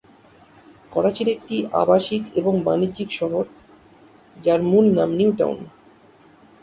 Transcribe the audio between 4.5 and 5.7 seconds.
মূল নাম ""New town"".